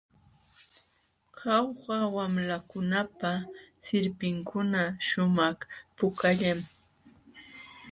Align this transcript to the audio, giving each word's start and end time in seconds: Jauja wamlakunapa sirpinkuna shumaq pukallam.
Jauja 1.39 1.99
wamlakunapa 2.15 3.31
sirpinkuna 3.83 4.81
shumaq 5.07 5.59
pukallam. 5.97 6.59